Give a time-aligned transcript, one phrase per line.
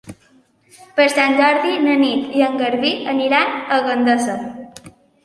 [0.99, 4.39] Per Sant Jordi na Nit i en Garbí aniran a Gandesa.